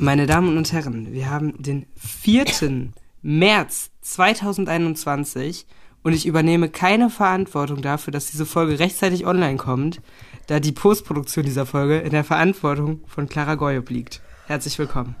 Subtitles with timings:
[0.00, 2.92] Meine Damen und Herren, wir haben den 4.
[3.22, 5.66] März 2021
[6.04, 10.00] und ich übernehme keine Verantwortung dafür, dass diese Folge rechtzeitig online kommt,
[10.46, 14.20] da die Postproduktion dieser Folge in der Verantwortung von Clara Goyop liegt.
[14.46, 15.16] Herzlich willkommen.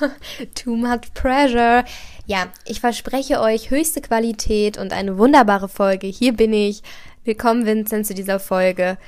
[0.54, 1.84] Too much pressure.
[2.26, 6.08] Ja, ich verspreche euch höchste Qualität und eine wunderbare Folge.
[6.08, 6.82] Hier bin ich.
[7.24, 8.98] Willkommen, Vincent, zu dieser Folge.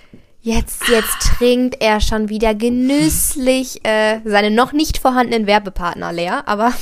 [0.44, 6.72] Jetzt, jetzt trinkt er schon wieder genüsslich äh, seine noch nicht vorhandenen Werbepartner leer, aber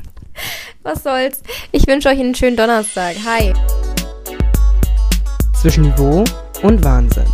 [0.82, 1.40] was soll's.
[1.70, 3.14] Ich wünsche euch einen schönen Donnerstag.
[3.24, 3.52] Hi.
[5.54, 6.24] Zwischen Niveau
[6.64, 7.26] und Wahnsinn.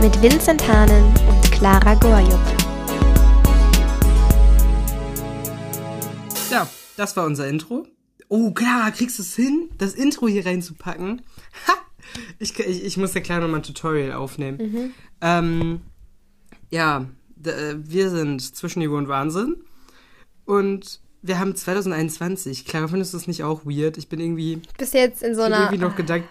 [0.00, 2.40] Mit Vincent Hahnen und Clara Gorjup.
[6.50, 7.86] Ja, das war unser Intro.
[8.28, 11.22] Oh, Clara, kriegst du es hin, das Intro hier reinzupacken?
[11.68, 11.85] Ha!
[12.38, 14.58] Ich, ich, ich muss ja klar nochmal ein Tutorial aufnehmen.
[14.58, 14.90] Mhm.
[15.20, 15.80] Ähm,
[16.70, 17.06] ja,
[17.44, 19.56] äh, wir sind zwischen Niveau und Wahnsinn.
[20.44, 22.66] Und wir haben 2021.
[22.66, 23.98] Clara, findest du das nicht auch weird?
[23.98, 24.60] Ich bin irgendwie.
[24.78, 25.58] Bis jetzt in so einer.
[25.60, 26.22] irgendwie noch gedacht.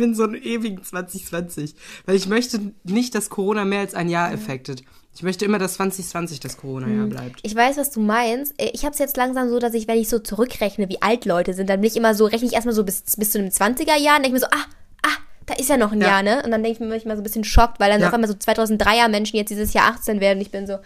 [0.00, 1.74] Ich bin so ein ewigen 2020.
[2.06, 4.82] Weil ich möchte nicht, dass Corona mehr als ein Jahr effektet.
[5.14, 7.40] Ich möchte immer, dass 2020 das Corona-Jahr bleibt.
[7.42, 8.54] Ich weiß, was du meinst.
[8.58, 11.24] Äh, Ich habe es jetzt langsam so, dass ich, wenn ich so zurückrechne, wie alt
[11.24, 13.48] Leute sind, dann bin ich immer so, rechne ich erstmal so bis, bis zu einem
[13.48, 14.64] 20er-Jahr und denke mir so, ah,
[15.04, 16.06] ah, da ist ja noch ein Ja.
[16.06, 16.42] Jahr, ne?
[16.44, 18.06] Und dann denke ich mir manchmal so ein bisschen schockt, weil dann Ja.
[18.08, 20.40] auf einmal so 2003er Menschen jetzt dieses Jahr 18 werden.
[20.40, 20.78] Ich bin so,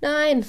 [0.00, 0.44] nein.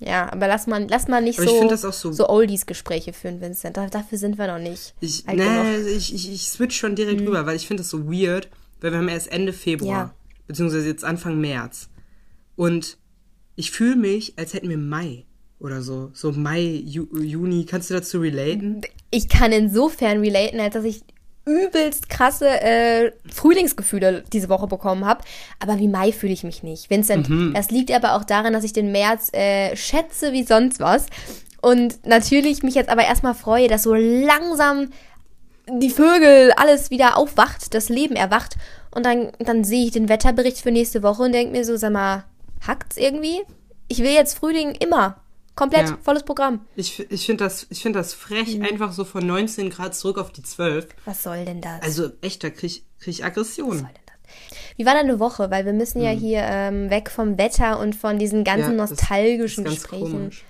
[0.00, 3.76] Ja, aber lass mal, lass mal nicht Aber so, auch so- Oldies-Gespräche führen, Vincent.
[3.76, 4.94] Da, dafür sind wir noch nicht.
[5.00, 5.86] Ich, alt nee, genug.
[5.96, 8.48] ich, ich, ich switch schon direkt rüber, weil ich finde das so weird,
[8.80, 10.14] weil wir haben erst Ende Februar, Ja.
[10.46, 11.90] beziehungsweise jetzt Anfang März.
[12.56, 12.96] Und
[13.56, 15.26] ich fühle mich, als hätten wir Mai
[15.58, 16.10] oder so.
[16.14, 17.66] So Mai, Ju, Juni.
[17.66, 18.80] Kannst du dazu relaten?
[19.10, 21.02] Ich kann insofern relaten, als dass ich
[21.46, 25.24] übelst krasse äh, Frühlingsgefühle diese Woche bekommen habe.
[25.58, 26.90] Aber wie Mai fühle ich mich nicht.
[26.90, 27.54] Vincent, Mhm.
[27.54, 31.06] das liegt aber auch daran, dass ich den März äh, schätze wie sonst was.
[31.62, 34.90] Und natürlich mich jetzt aber erstmal freue, dass so langsam
[35.68, 38.56] die Vögel, alles wieder aufwacht, das Leben erwacht.
[38.94, 41.92] Und dann, dann sehe ich den Wetterbericht für nächste Woche und denke mir so, sag
[41.92, 42.24] mal,
[42.66, 43.40] hackt's irgendwie?
[43.88, 45.16] Ich will jetzt Frühling immer.
[45.60, 45.98] Komplett, Ja.
[46.02, 46.60] volles Programm.
[46.74, 48.64] Ich, ich finde das, ich find das frech, Mhm.
[48.64, 50.88] einfach so von 19 Grad zurück auf die 12.
[51.04, 51.82] Was soll denn das?
[51.82, 53.86] Also echt, da krieg, ich- krieg ich Aggression.
[54.76, 55.50] Wie war deine Woche?
[55.50, 58.78] Weil wir müssen ja hier ähm, weg vom Wetter und von diesen ganzen Mhm.
[58.78, 60.12] Ja, das- nostalgischen das ist ganz Gesprächen.
[60.18, 60.44] komisch.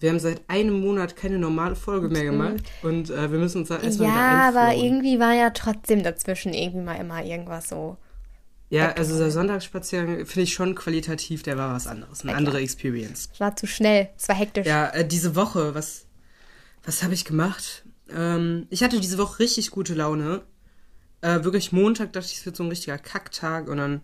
[0.00, 3.68] Wir haben seit einem Monat keine normale Folge mehr gemacht und äh, wir müssen uns
[3.68, 7.96] da erstmal Ja, aber irgendwie war ja trotzdem dazwischen irgendwie mal immer irgendwas so.
[8.70, 13.28] Ja, also der Sonntagsspaziergang finde ich schon qualitativ, der war was anderes, eine andere Experience.
[13.32, 14.66] Es war zu schnell, es war hektisch.
[14.66, 16.06] Ja, äh, diese Woche, was,
[16.84, 17.84] was habe ich gemacht?
[18.10, 20.42] Ähm, ich hatte diese Woche richtig gute Laune.
[21.20, 24.00] Äh, wirklich Montag dachte ich, es wird so ein richtiger Kacktag und dann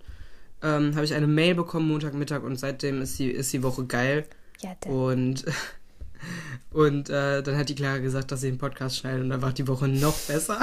[0.62, 4.26] ähm, habe ich eine Mail bekommen Montagmittag und seitdem ist die, ist die Woche geil.
[4.60, 5.44] Ja, da- Und,
[6.70, 9.52] und äh, dann hat die Clara gesagt, dass sie den Podcast schneidet und dann war
[9.52, 10.60] die Woche noch besser.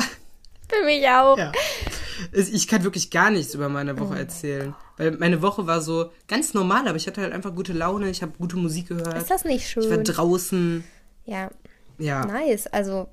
[0.70, 1.38] Für mich auch.
[1.38, 1.52] Ja.
[2.34, 4.76] Ich kann wirklich gar nichts über meine Woche erzählen.
[4.98, 8.22] Weil meine Woche war so ganz normal, aber ich hatte halt einfach gute Laune, ich
[8.22, 9.18] habe gute Musik gehört.
[9.18, 10.04] Ist das nicht Ich war schön?
[10.04, 10.84] draußen.
[11.26, 11.50] Ja,
[11.98, 12.26] Ja.
[12.26, 12.68] nice.
[12.68, 13.08] Also,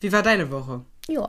[0.00, 0.84] Wie war deine Woche?
[1.08, 1.26] ja,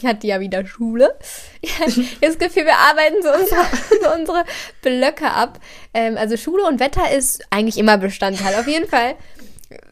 [0.00, 1.16] ich hatte ja wieder Schule.
[2.20, 3.62] Das Gefühl, wir arbeiten so unsere,
[4.02, 4.44] so unsere
[4.82, 5.60] Blöcke ab.
[5.94, 8.54] Ähm, also Schule und Wetter ist eigentlich immer Bestandteil.
[8.56, 9.14] Auf jeden Fall.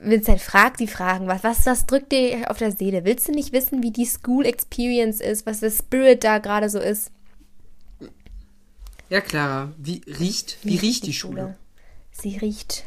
[0.01, 1.27] Vincent, frag die Fragen.
[1.27, 3.05] Was, was, was drückt dir auf der Seele?
[3.05, 6.79] Willst du nicht wissen, wie die School Experience ist, was der Spirit da gerade so
[6.79, 7.11] ist?
[9.09, 11.57] Ja, Clara, wie riecht, wie riecht die Schule?
[12.13, 12.85] Sie riecht.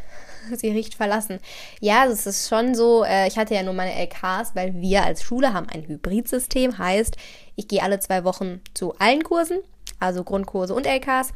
[0.55, 1.39] Sie riecht verlassen.
[1.79, 5.23] Ja, es ist schon so, äh, ich hatte ja nur meine LKs, weil wir als
[5.23, 6.77] Schule haben ein Hybridsystem.
[6.77, 7.17] Heißt,
[7.55, 9.59] ich gehe alle zwei Wochen zu allen Kursen,
[9.99, 11.31] also Grundkurse und LKs.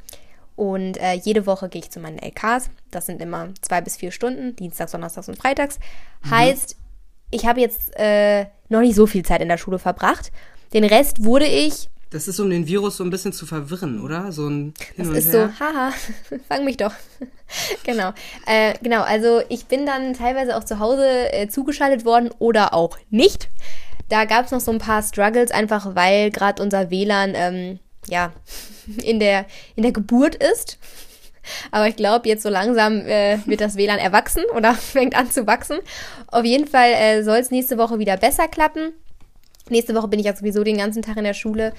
[0.57, 2.72] Und äh, jede Woche gehe ich zu meinen LKs.
[2.91, 5.79] Das sind immer zwei bis vier Stunden, Dienstags, Donnerstags und Freitags.
[6.29, 6.75] Heißt,
[7.29, 10.31] ich habe jetzt äh, noch nicht so viel Zeit in der Schule verbracht.
[10.74, 14.31] Den Rest wurde ich Das ist, um den Virus so ein bisschen zu verwirren, oder?
[14.31, 15.54] So ein Hin Das ist Her.
[15.59, 15.94] so, haha,
[16.48, 16.94] fang mich doch.
[17.83, 18.13] genau.
[18.48, 22.98] Äh, genau, also ich bin dann teilweise auch zu Hause äh, zugeschaltet worden oder auch
[23.12, 23.50] nicht.
[24.10, 28.31] Da gab es noch so ein paar Struggles, einfach weil gerade unser WLAN ähm, ja
[29.04, 29.45] in der,
[29.75, 30.77] in der Geburt ist.
[31.71, 35.48] Aber ich glaube, jetzt so langsam äh, wird das WLAN erwachsen oder fängt an zu
[35.48, 35.80] wachsen.
[36.27, 38.94] Auf jeden Fall äh, soll es nächste Woche wieder besser klappen.
[39.69, 41.74] Nächste Woche bin ich ja sowieso den ganzen Tag in der Schule.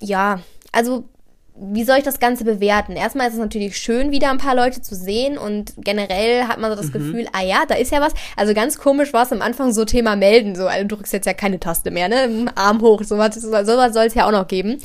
[0.00, 0.40] Ja,
[0.72, 1.04] also
[1.54, 2.92] wie soll ich das Ganze bewerten?
[2.96, 6.70] Erstmal ist es natürlich schön, wieder ein paar Leute zu sehen und generell hat man
[6.70, 8.14] so das Gefühl, ah ja, da ist ja was.
[8.36, 11.26] Also ganz komisch war es am Anfang so Thema melden, so, also du drückst jetzt
[11.26, 12.46] ja keine Taste mehr, ne?
[12.54, 14.78] Arm hoch, sowas, sowas soll es ja auch noch geben.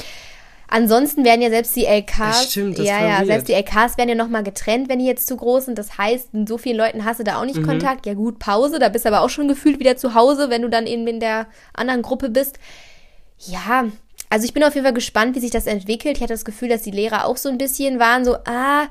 [0.69, 3.27] Ansonsten werden ja selbst die LKs, Das stimmt, das ja, ja, weird.
[3.27, 5.79] selbst die LKs werden ja nochmal getrennt, wenn die jetzt zu groß sind.
[5.79, 7.47] Das heißt, mit so vielen Leuten hast du da auch Mhm.
[7.47, 8.05] nicht Kontakt.
[8.05, 10.69] Ja gut, Pause, da bist du aber auch schon gefühlt wieder zu Hause, wenn du
[10.69, 12.59] dann eben in der anderen Gruppe bist.
[13.45, 13.85] Ja,
[14.29, 16.18] also ich bin auf jeden Fall gespannt, wie sich das entwickelt.
[16.18, 18.88] Ich hatte das Gefühl, dass die Lehrer auch so ein bisschen waren, so, ah,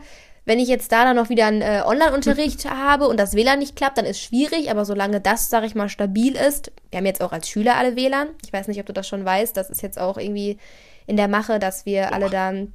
[0.46, 3.76] wenn ich jetzt da dann noch wieder einen äh, Online-Unterricht habe und das WLAN nicht
[3.76, 7.20] klappt, dann ist schwierig, aber solange das, sag ich mal, stabil ist, wir haben jetzt
[7.20, 9.82] auch als Schüler alle WLAN, ich weiß nicht, ob du das schon weißt, das ist
[9.82, 10.58] jetzt auch irgendwie
[11.06, 12.72] in der Mache, dass wir alle dann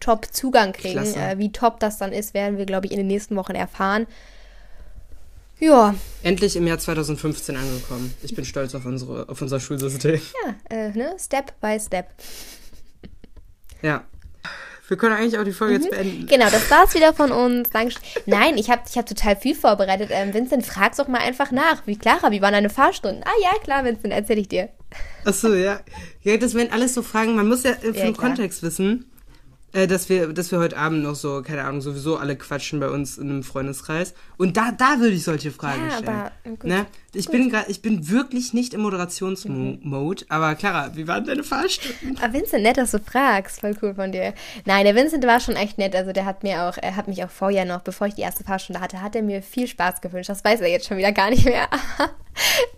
[0.00, 1.04] top Zugang kriegen.
[1.14, 4.06] Äh, wie top das dann ist, werden wir, glaube ich, in den nächsten Wochen erfahren.
[5.60, 8.12] Ja, Endlich im Jahr 2015 angekommen.
[8.22, 10.20] Ich bin stolz auf, unsere, auf unser Schulsystem.
[10.44, 11.14] ja, äh, ne?
[11.18, 12.08] Step by Step.
[13.82, 14.04] Ja.
[14.88, 15.82] Wir können eigentlich auch die Folge Mhm.
[15.84, 16.26] jetzt beenden.
[16.26, 17.70] Genau, das war's wieder von uns.
[17.70, 18.02] Dankeschön.
[18.26, 20.08] Nein, ich habe ich hab total viel vorbereitet.
[20.12, 21.86] Ähm, Vincent, frag's doch mal einfach nach.
[21.86, 23.22] Wie Clara, wie waren deine Fahrstunden?
[23.24, 24.68] Ah ja, klar, Vincent, erzähl ich dir.
[25.24, 25.80] Achso, ja.
[26.22, 27.36] Ja, das wären alles so Fragen.
[27.36, 28.26] Man muss ja äh, Ja, vom klar.
[28.30, 29.08] Kontext wissen,
[29.72, 32.88] äh, dass, wir, dass wir heute Abend noch so, keine Ahnung, sowieso alle quatschen bei
[32.88, 34.14] uns in einem Freundeskreis.
[34.36, 36.08] Und da, da würde ich solche Fragen Ja, stellen.
[36.08, 36.64] aber, gut.
[36.64, 36.86] Ne?
[37.12, 40.24] Ich, bin grad, ich bin wirklich nicht im Moderationsmode.
[40.28, 42.18] Aber Clara, wie waren deine Fahrstunden?
[42.20, 43.60] Ah, Vincent, nett, dass du fragst.
[43.60, 44.34] Voll cool von dir.
[44.64, 45.94] Nein, der Vincent war schon echt nett.
[45.94, 48.44] Also der hat mir auch, er hat mich auch vorher noch, bevor ich die erste
[48.44, 50.30] Fahrstunde hatte, hat er mir viel Spaß gewünscht.
[50.30, 51.68] Das weiß er jetzt schon wieder gar nicht mehr.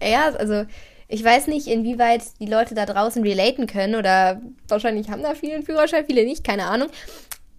[0.02, 0.64] ja, also
[1.12, 5.54] ich weiß nicht, inwieweit die Leute da draußen relaten können oder wahrscheinlich haben da viele
[5.54, 6.88] einen Führerschein, viele nicht, keine Ahnung.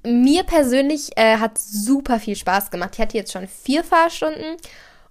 [0.04, 2.92] Mir persönlich äh, hat super viel Spaß gemacht.
[2.96, 4.58] Ich hatte jetzt schon vier Fahrstunden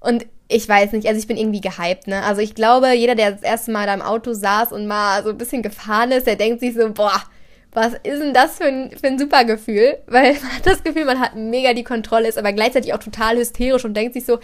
[0.00, 2.24] und ich weiß nicht, also ich bin irgendwie gehypt, ne?
[2.24, 5.30] Also ich glaube, jeder, der das erste Mal da im Auto saß und mal so
[5.30, 7.22] ein bisschen gefahren ist, der denkt sich so, boah,
[7.70, 9.98] was ist denn das für ein, für ein super Gefühl?
[10.08, 13.36] Weil man hat das Gefühl, man hat mega die Kontrolle, ist aber gleichzeitig auch total
[13.36, 14.40] hysterisch und denkt sich so,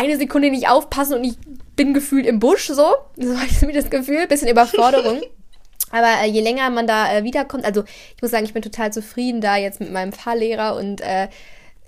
[0.00, 1.34] eine Sekunde nicht aufpassen und ich
[1.76, 2.94] bin gefühlt im Busch so.
[3.16, 5.20] So habe ich das Gefühl, bisschen Überforderung.
[5.90, 7.84] Aber äh, je länger man da äh, wiederkommt, also
[8.16, 11.28] ich muss sagen, ich bin total zufrieden da jetzt mit meinem Fahrlehrer und äh,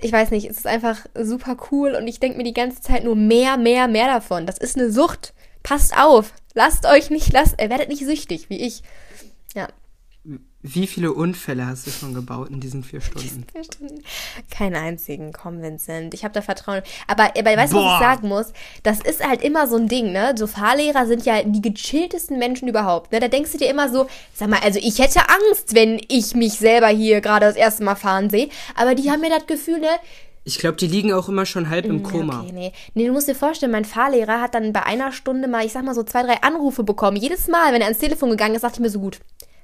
[0.00, 3.04] ich weiß nicht, es ist einfach super cool und ich denke mir die ganze Zeit
[3.04, 4.46] nur mehr, mehr, mehr davon.
[4.46, 5.32] Das ist eine Sucht.
[5.62, 6.32] Passt auf.
[6.54, 8.82] Lasst euch nicht, lasst, äh, werdet nicht süchtig, wie ich.
[9.54, 9.68] Ja.
[10.64, 13.44] Wie viele Unfälle hast du schon gebaut in diesen vier Stunden?
[14.50, 16.14] Keinen einzigen, komm, Vincent.
[16.14, 16.82] Ich habe da Vertrauen.
[17.08, 18.52] Aber, aber weißt du, was ich sagen muss?
[18.84, 20.34] Das ist halt immer so ein Ding, ne?
[20.38, 23.18] So Fahrlehrer sind ja die gechilltesten Menschen überhaupt, ne?
[23.18, 26.52] Da denkst du dir immer so, sag mal, also ich hätte Angst, wenn ich mich
[26.54, 28.48] selber hier gerade das erste Mal fahren sehe.
[28.76, 29.88] Aber die haben mir das Gefühl, ne?
[30.44, 32.38] Ich glaube, die liegen auch immer schon halb im Koma.
[32.38, 32.72] Mm, Okay, nee.
[32.94, 35.84] Nee, du musst dir vorstellen, mein Fahrlehrer hat dann bei einer Stunde mal, ich sag
[35.84, 37.16] mal so zwei, drei Anrufe bekommen.
[37.16, 39.18] Jedes Mal, wenn er ans Telefon gegangen ist, dachte ich mir so gut.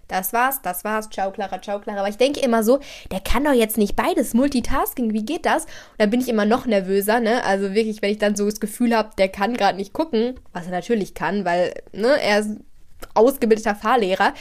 [0.09, 2.01] Das war's, das war's, ciao Clara, ciao Clara.
[2.01, 2.81] Aber ich denke immer so,
[3.13, 5.65] der kann doch jetzt nicht beides, Multitasking, wie geht das?
[5.65, 7.45] Und dann bin ich immer noch nervöser, ne?
[7.45, 10.65] Also wirklich, wenn ich dann so das Gefühl habe, der kann gerade nicht gucken, was
[10.65, 12.57] er natürlich kann, weil, ne, er ist
[13.15, 14.33] ausgebildeter Fahrlehrer.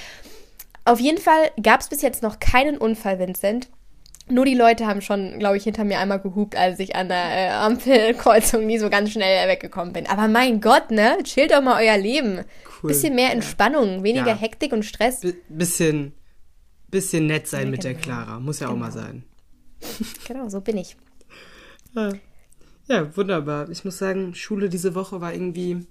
[0.86, 3.68] Auf jeden Fall gab es bis jetzt noch keinen Unfall, Vincent.
[4.30, 7.18] Nur die Leute haben schon, glaube ich, hinter mir einmal gehupt, als ich an der
[7.18, 10.06] äh, Ampelkreuzung nie so ganz schnell weggekommen bin.
[10.08, 11.18] Aber mein Gott, ne?
[11.24, 12.42] Chillt doch mal euer Leben.
[12.84, 12.90] Cool.
[12.90, 14.36] Bisschen mehr Entspannung, weniger Ja.
[14.38, 15.22] Hektik und Stress.
[15.22, 16.14] B bisschen,
[16.90, 18.04] bisschen nett sein Ja, mit der genau.
[18.04, 18.40] Clara.
[18.40, 19.02] Muss ja auch mal Genau.
[19.02, 19.24] sein.
[20.28, 20.96] Genau, so bin ich.
[21.96, 22.12] Ja.
[22.90, 23.70] ja, wunderbar.
[23.70, 25.88] Ich muss sagen, Schule diese Woche war irgendwie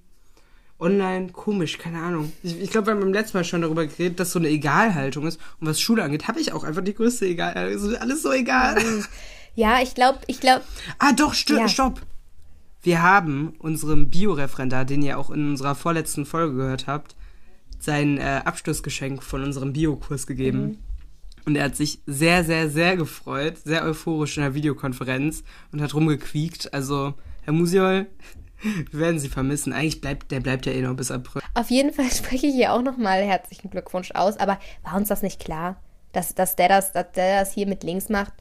[0.79, 2.33] online komisch, keine Ahnung.
[2.43, 5.27] Ich, ich glaube, wir haben beim letzten Mal schon darüber geredet, dass so eine Egalhaltung
[5.27, 5.41] ist.
[5.61, 7.75] Und was Schule angeht, habe ich auch einfach die größte Egalhaltung.
[7.77, 8.77] Es ist alles so egal.
[9.55, 10.63] Ja, ich glaube, ich glaube,
[10.99, 11.69] Ah, doch, sti- Ja.
[11.69, 12.03] stopp.
[12.83, 17.17] Wir haben unserem Bioreferendar, den ihr auch in unserer vorletzten Folge gehört habt,
[17.79, 20.61] sein äh, Abschlussgeschenk von unserem Biokurs gegeben.
[20.63, 20.79] Mhm.
[21.47, 25.43] Und er hat sich sehr, sehr, sehr gefreut, sehr euphorisch in der Videokonferenz
[25.73, 26.75] und hat rumgequiekt.
[26.75, 28.07] Also, Herr Musiol,
[28.63, 29.73] wir werden Sie vermissen.
[29.73, 31.43] Eigentlich bleibt, der bleibt ja eh noch bis April.
[31.55, 34.37] auf jeden Fall spreche ich hier auch nochmal herzlichen Glückwunsch aus.
[34.37, 35.81] Aber war uns das nicht klar,
[36.13, 38.33] dass, dass, der, das, dass der das hier mit links macht?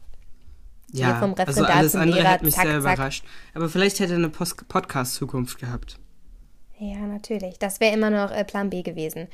[0.92, 2.94] Ja, vom also alles andere Lehrer, hat mich zack, sehr zack.
[2.94, 3.26] überrascht.
[3.54, 5.98] Aber vielleicht hätte er eine Podcast-Zukunft gehabt.
[6.80, 7.58] Ja, natürlich.
[7.60, 9.28] Das wäre immer noch äh, Plan B gewesen.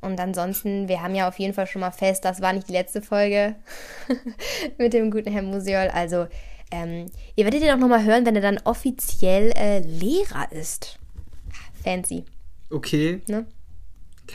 [0.00, 2.72] Und ansonsten, wir haben ja auf jeden Fall schon mal fest, das war nicht die
[2.72, 3.56] letzte Folge
[4.78, 5.88] mit dem guten Herrn Musiol.
[5.92, 6.26] Also,
[6.70, 7.06] ähm,
[7.36, 10.98] ihr werdet ihn auch nochmal hören, wenn er dann offiziell äh, Lehrer ist.
[11.82, 12.24] Fancy,
[12.70, 13.20] Okay.
[13.28, 13.46] ne?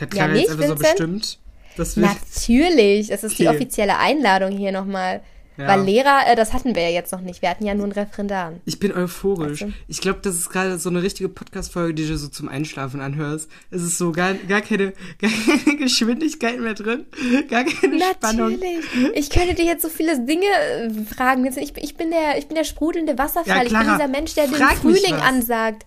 [0.00, 0.96] Ja, Clara nicht, jetzt einfach so Vincent?
[0.96, 1.38] bestimmt.
[1.76, 3.56] Das Natürlich, es ist die Okay.
[3.56, 5.22] offizielle Einladung hier nochmal.
[5.60, 5.68] Ja.
[5.68, 7.42] Weil Lehrer, äh, das hatten wir ja jetzt noch nicht.
[7.42, 8.54] Wir hatten ja nur einen Referendar.
[8.64, 9.60] Ich bin euphorisch.
[9.60, 9.72] Du?
[9.88, 13.50] Ich glaube, das ist gerade so eine richtige Podcast-Folge, die du so zum Einschlafen anhörst.
[13.70, 17.04] Es ist so gar, gar, keine, gar keine Geschwindigkeit mehr drin,
[17.48, 18.52] gar keine Spannung.
[18.52, 18.84] Natürlich.
[19.14, 21.44] Ich könnte dir jetzt so viele Dinge äh, fragen.
[21.46, 23.56] Ich, bin- ich, bin der, ich bin der sprudelnde Wasserfall.
[23.58, 25.84] Ja, ich bin Clara, dieser Mensch, der den Frühling ansagt.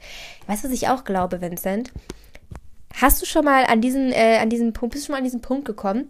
[0.48, 1.92] Weißt du, was ich auch glaube, Vincent?
[2.94, 5.24] Hast du schon mal an diesen, äh, an diesen Punkt, bist du schon mal an
[5.24, 6.10] diesen Punkt gekommen,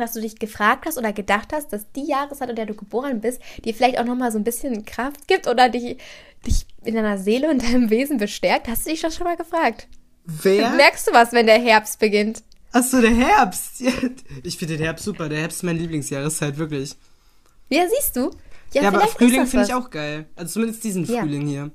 [0.00, 3.20] dass du dich gefragt hast oder gedacht hast, dass die Jahreszeit, in der du geboren
[3.20, 5.98] bist, dir vielleicht auch nochmal so ein bisschen Kraft gibt oder dich,
[6.46, 8.68] dich in deiner Seele und deinem Wesen bestärkt?
[8.68, 9.88] Hast du dich das schon mal gefragt?
[10.24, 10.70] Wer?
[10.76, 12.42] Merkst du was, wenn der Herbst beginnt?
[12.72, 13.80] Ach so, der Herbst.
[13.80, 13.92] Ja,
[14.42, 15.28] Ich finde den Herbst super.
[15.28, 16.96] Der Herbst ist meine Lieblingsjahreszeit, wirklich.
[17.68, 18.30] Ja, siehst du?
[18.72, 20.26] Ja, aber vielleicht ist Frühling finde ich auch geil.
[20.34, 21.20] Also zumindest diesen Ja.
[21.20, 21.70] Frühling hier.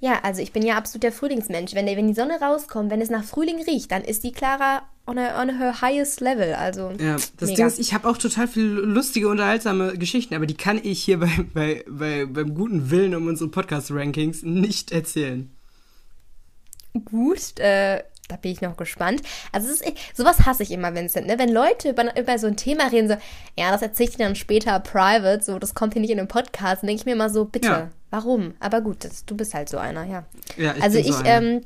[0.00, 1.74] Ja, also ich bin ja absolut der Frühlingsmensch.
[1.74, 4.82] Wenn, der, wenn die Sonne rauskommt, wenn es nach Frühling riecht, dann ist die Clara
[5.06, 6.54] on, a, on her highest level.
[6.54, 7.56] Also Ja, das mega.
[7.56, 11.18] Ding ist, ich habe auch total viele lustige, unterhaltsame Geschichten, aber die kann ich hier
[11.18, 15.50] bei, bei, bei, beim guten Willen um unsere Podcast-Rankings nicht erzählen.
[17.04, 19.22] gut, äh, da bin ich noch gespannt.
[19.52, 21.38] Also ist, sowas hasse ich immer, Vincent, ne?
[21.38, 23.16] Wenn Leute über, über so ein Thema reden, so,
[23.56, 26.28] ja, das erzähle ich dir dann später private, so, das kommt hier nicht in den
[26.28, 27.90] Podcast, dann denke ich mir immer so, bitte, Ja.
[28.10, 28.54] Warum?
[28.60, 30.24] Aber gut, das, du bist halt so einer, ja.
[30.56, 31.62] Ja, ich also ich, so ähm,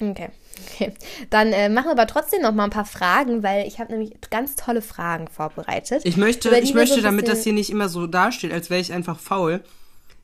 [0.00, 0.30] okay.
[0.66, 0.92] Okay,
[1.30, 4.12] dann äh, machen wir aber trotzdem noch mal ein paar Fragen, weil ich habe nämlich
[4.30, 6.02] ganz tolle Fragen vorbereitet.
[6.04, 8.92] Ich möchte, ich möchte, so damit das hier nicht immer so dasteht, als wäre ich
[8.92, 9.62] einfach faul.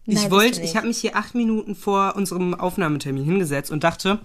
[0.05, 4.21] Nein, Ich wollte, ich habe mich hier acht Minuten vor unserem Aufnahmetermin hingesetzt und dachte,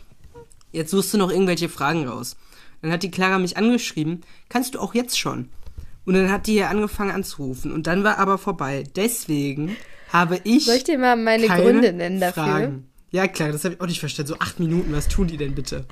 [0.71, 2.35] jetzt suchst du noch irgendwelche Fragen raus.
[2.81, 5.49] Dann hat die Clara mich angeschrieben, kannst du auch jetzt schon?
[6.05, 8.83] Und dann hat die hier angefangen anzurufen und dann war aber vorbei.
[8.95, 9.77] Deswegen
[10.13, 12.43] habe ich Soll ich dir mal meine Gründe nennen dafür?
[12.43, 12.89] Fragen.
[13.11, 14.29] Ja klar, das habe ich auch nicht verstanden.
[14.29, 15.85] So acht Minuten, was tun die denn bitte?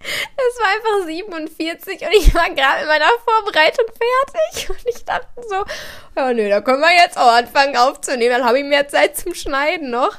[0.00, 4.70] Es war einfach 47 und ich war gerade mit meiner Vorbereitung fertig.
[4.70, 5.64] Und ich dachte so,
[6.16, 8.30] ja nö, da können wir jetzt auch anfangen aufzunehmen.
[8.30, 10.16] Dann habe ich mehr Zeit zum Schneiden noch.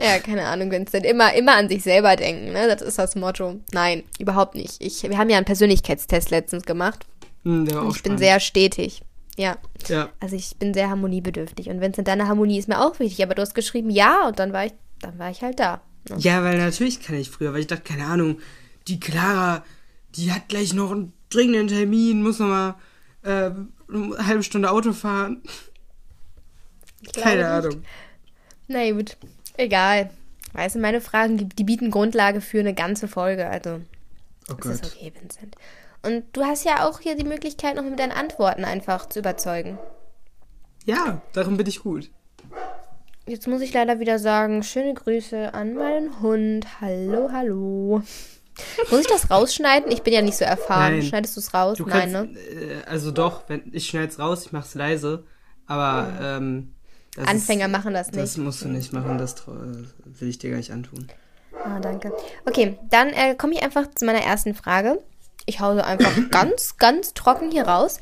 [0.00, 1.04] Ja, keine Ahnung, Vincent.
[1.04, 2.68] Immer, immer an sich selber denken, ne?
[2.68, 3.60] Das ist das Motto.
[3.72, 4.76] Nein, überhaupt nicht.
[4.80, 7.04] Ich, wir haben ja einen Persönlichkeitstest letztens gemacht.
[7.44, 8.18] Hm, ich bin spannend.
[8.18, 9.02] sehr stetig.
[9.40, 9.56] Ja.
[9.88, 10.10] Ja.
[10.20, 11.68] Also ich bin sehr harmoniebedürftig.
[11.70, 13.22] Und Vincent, deine Harmonie ist mir auch wichtig.
[13.24, 15.80] Aber du hast geschrieben ja und dann war ich, dann war ich halt da.
[16.08, 16.16] ne?
[16.18, 18.38] Ja, weil natürlich kann ich früher, weil ich dachte, keine Ahnung,
[18.88, 19.64] die Clara,
[20.16, 22.74] die hat gleich noch einen dringenden Termin, muss noch mal
[23.22, 23.50] äh,
[23.92, 25.42] eine halbe Stunde Auto fahren.
[27.14, 27.48] Keine.
[27.48, 27.82] Ahnung.
[28.68, 29.16] Na gut,
[29.56, 30.10] egal.
[30.52, 33.48] Weißt du, meine Fragen, die, die bieten Grundlage für eine ganze Folge.
[33.48, 33.80] Also,
[34.50, 34.96] Oh das ist Gott.
[34.96, 35.54] okay, Vincent.
[36.02, 39.78] Und du hast ja auch hier die Möglichkeit, noch mit deinen Antworten einfach zu überzeugen.
[40.86, 42.10] Ja, darum bin ich gut.
[43.26, 46.66] Jetzt muss ich leider wieder sagen, schöne Grüße an meinen Hund.
[46.80, 48.02] Hallo, hallo.
[48.90, 49.92] Muss ich das rausschneiden?
[49.92, 50.94] Ich bin ja nicht so erfahren.
[50.94, 51.02] Nein.
[51.02, 51.78] Schneidest du es raus?
[51.78, 52.40] Du Nein, kannst, ne?
[52.40, 55.24] äh, also doch, wenn ich schneid's raus, ich mach's leise,
[55.66, 56.74] aber ähm,
[57.24, 58.22] Anfänger ist, machen das nicht.
[58.22, 59.54] Das musst du nicht machen, das trau-
[60.04, 61.08] will ich dir gar nicht antun.
[61.64, 62.12] Ah, danke.
[62.46, 64.98] Okay, dann äh, komme ich einfach zu meiner ersten Frage.
[65.50, 67.98] Ich hau so einfach ganz, ganz trocken hier raus.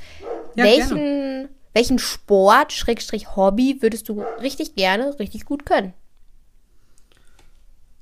[0.55, 5.95] Ja, welchen, welchen Sport, Schrägstrich Hobby, würdest du richtig gerne, richtig gut können?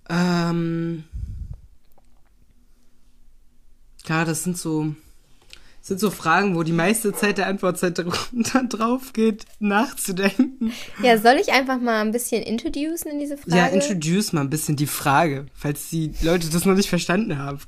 [0.08, 1.04] Ähm,
[4.04, 4.94] klar, das sind so,
[5.80, 8.12] das sind so Fragen, wo die meiste Zeit der Antwortzeit dr-
[8.68, 10.72] drauf geht, nachzudenken.
[11.02, 13.56] Ja, soll ich einfach mal ein bisschen introducen in diese Frage?
[13.56, 17.58] Ja, introduce mal ein bisschen die Frage, falls die Leute das noch nicht verstanden haben.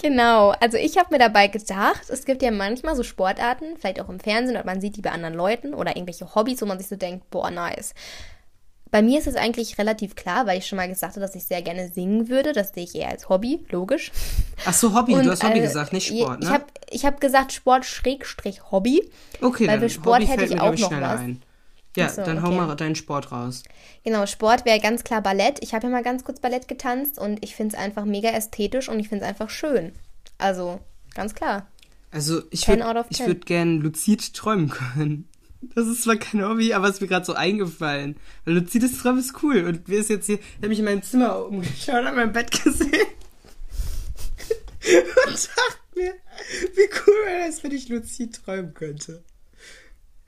[0.00, 4.08] Genau, also ich habe mir dabei gedacht, es gibt ja manchmal so Sportarten, vielleicht auch
[4.08, 6.88] im Fernsehen, oder man sieht die bei anderen Leuten oder irgendwelche Hobbys, wo man sich
[6.88, 7.94] so denkt, boah, nice.
[8.90, 11.44] Bei mir ist es eigentlich relativ klar, weil ich schon mal gesagt habe, dass ich
[11.44, 12.52] sehr gerne singen würde.
[12.52, 14.12] Das sehe ich eher als Hobby, logisch.
[14.64, 16.54] Ach so, Hobby, Und, du hast Hobby äh, gesagt, nicht Sport, Ich ne?
[16.54, 19.10] habe ich hab gesagt Sport Schrägstrich Hobby.
[19.40, 21.20] okay, weil dann für Sport Hobby hätte fällt ich mir, auch ich, noch was.
[21.20, 21.42] ein.
[21.96, 22.56] Ja, so, dann hau okay.
[22.56, 23.62] mal deinen Sport raus.
[24.02, 25.58] Genau, Sport wäre ganz klar Ballett.
[25.62, 28.88] Ich habe ja mal ganz kurz Ballett getanzt und ich finde es einfach mega ästhetisch
[28.88, 29.92] und ich finde es einfach schön.
[30.38, 30.80] Also,
[31.14, 31.68] ganz klar.
[32.10, 33.26] Also ich 10 out würde of ich 10.
[33.26, 35.28] würd gern luzid träumen können.
[35.74, 38.16] Das ist zwar kein Hobby, aber es ist mir gerade so eingefallen.
[38.44, 39.64] Weil luzides Träumen ist cool.
[39.64, 42.50] Und wir ist jetzt hier, ich habe mich in meinem Zimmer umgeschaut, habe mein Bett
[42.64, 43.06] gesehen.
[45.26, 46.12] und dachte mir,
[46.74, 49.24] wie cool wäre das, wenn ich luzid träumen könnte.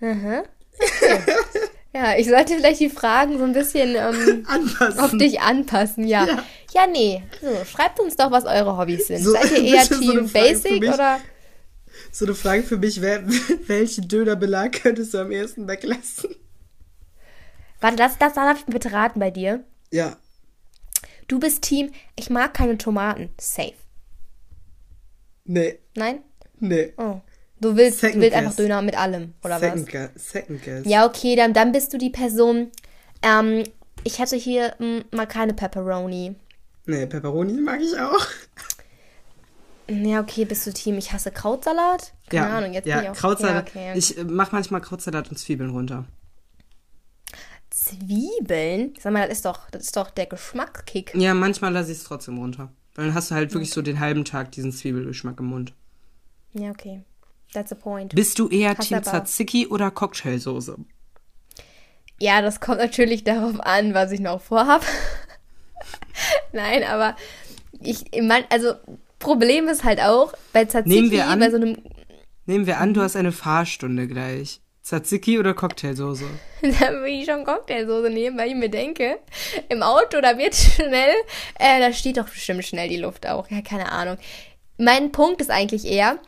[0.01, 0.45] Aha.
[1.95, 4.47] Ja, ich sollte vielleicht die Fragen so ein bisschen ähm,
[4.99, 6.27] auf dich anpassen, ja.
[6.27, 6.45] Ja.
[6.75, 6.87] ja.
[6.87, 7.23] nee.
[7.41, 9.23] So, schreibt uns doch, was eure Hobbys sind.
[9.25, 10.93] So, Seid ihr eher so Team Frage für Basic mich.
[10.93, 11.21] oder?
[12.13, 13.27] So eine Frage für mich, wer,
[13.67, 16.37] welchen Dönerbelag könntest du am ersten weglassen?
[17.81, 19.65] Warte, das, das darf ich bitte raten bei dir.
[19.91, 20.17] Ja.
[21.29, 23.31] Du bist Team, ich mag keine Tomaten.
[23.41, 23.73] Safe.
[25.45, 26.23] Nee, Nein?
[26.59, 26.93] nee.
[26.99, 27.21] Oh.
[27.61, 28.55] Du willst, Second willst einfach.
[28.55, 29.93] Döner mit allem, oder second was?
[29.93, 30.87] Guess, second guess.
[30.87, 32.71] Ja, okay, dann, dann bist du die Person.
[33.23, 33.65] Ähm,
[34.05, 36.37] ich hätte hier mm, mal keine Pepperoni.
[36.85, 38.27] Nee, Pepperoni mag ich auch.
[39.89, 42.13] Ja, okay, bist du Team, ich hasse Krautsalat?
[42.29, 43.17] Keine Ahnung, jetzt ja, bin ich auch.
[43.17, 43.75] Krautsalat.
[43.75, 43.99] Ja, okay.
[43.99, 46.05] Ich äh, mach manchmal Krautsalat und Zwiebeln runter.
[47.71, 48.95] Zwiebeln?
[49.01, 51.15] Sag mal, das ist doch, das ist doch der Geschmackskick.
[51.15, 52.73] Ja, manchmal lasse ich es trotzdem runter.
[52.95, 55.75] Weil dann hast du halt wirklich so den halben Tag diesen Zwiebelgeschmack im Mund.
[56.55, 57.03] Ja, okay.
[57.53, 58.15] That's the point.
[58.15, 60.77] Bist du eher Team Tzatziki oder Cocktailsoße?
[62.19, 64.85] Ja, das kommt natürlich darauf an, was ich noch vorhab.
[66.53, 67.17] Nein, aber
[67.81, 68.75] ich, mein, also
[69.19, 71.77] Problem ist halt auch bei Tzatziki, Nehmen wir an- bei so einem,
[72.47, 72.95] Nehmen wir an, Mhm.
[72.95, 74.61] du hast eine Fahrstunde gleich.
[74.83, 76.25] Tzatziki oder Cocktailsoße?
[76.63, 79.19] da will ich schon Cocktailsoße nehmen, weil ich mir denke,
[79.69, 81.13] im Auto, da wird schnell,
[81.59, 83.51] äh, da steht doch bestimmt schnell die Luft auch.
[83.51, 84.17] Ja, keine Ahnung.
[84.79, 86.19] Mein Punkt ist eigentlich eher,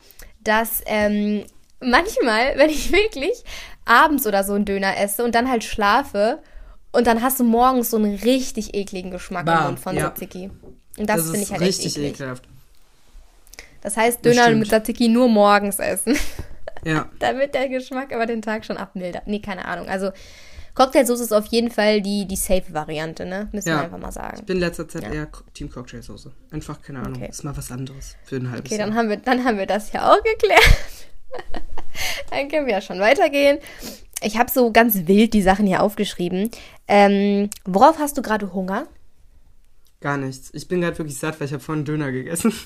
[0.49, 1.45] dass ähm,
[1.79, 3.43] manchmal, wenn ich wirklich
[3.85, 6.39] abends oder so einen Döner esse und dann halt schlafe
[6.91, 10.09] und dann hast du morgens so einen richtig ekligen Geschmack Bah, im Mund von ja.
[10.09, 10.49] Tzatziki.
[10.97, 12.13] Und das, finde ich halt richtig echt eklig.
[12.15, 12.43] ekelhaft.
[13.81, 14.59] Das heißt, Das Döner stimmt.
[14.59, 16.17] mit Tzatziki nur morgens essen.
[16.83, 17.07] Ja.
[17.19, 19.27] damit der Geschmack aber den Tag schon abmildert.
[19.27, 19.87] Nee, keine Ahnung.
[19.87, 20.11] Also
[20.75, 23.49] Cocktailsoße ist auf jeden Fall die, die Safe-Variante, ne?
[23.51, 23.81] Müssen wir Ja.
[23.83, 24.45] einfach mal Ich sagen.
[24.45, 25.11] bin in letzter Zeit Ja.
[25.11, 26.31] eher Team Cocktailsoße.
[26.51, 27.15] Einfach, keine Ahnung.
[27.17, 27.29] Okay.
[27.29, 28.87] Ist mal was anderes für ein halbes Okay, Jahr.
[28.87, 30.61] dann haben wir, dann haben wir das ja auch geklärt.
[32.31, 33.59] dann können wir ja schon weitergehen.
[34.21, 36.49] Ich habe so ganz wild die Sachen hier aufgeschrieben.
[36.87, 38.87] Ähm, worauf hast du gerade Hunger?
[40.01, 40.49] Gar nichts.
[40.53, 42.53] Ich bin gerade wirklich satt, weil ich habe vorhin Döner gegessen.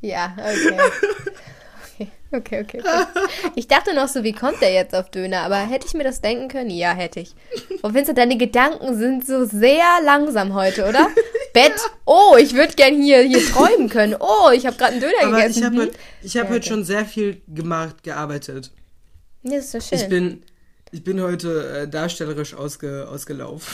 [0.00, 0.78] Ja, okay.
[2.36, 3.06] Okay, okay, okay.
[3.54, 5.42] Ich dachte noch so, wie kommt der jetzt auf Döner?
[5.42, 6.70] Aber hätte ich mir das denken können?
[6.70, 7.34] Ja, hätte ich.
[7.82, 11.08] Und Vincent, deine Gedanken sind so sehr langsam heute, oder?
[11.54, 11.72] Bett.
[12.04, 14.16] Oh, ich würde gern hier, hier träumen können.
[14.18, 15.58] Oh, ich habe gerade einen Döner Aber gegessen.
[15.58, 15.82] ich habe Hm.
[15.82, 16.68] heute, ich hab Ja, heute okay.
[16.68, 18.72] schon sehr viel gemacht, gearbeitet.
[19.42, 19.98] Ja, das ist so schön.
[20.00, 20.42] Ich bin,
[20.90, 23.72] ich bin heute äh, darstellerisch ausge, ausgelaufen.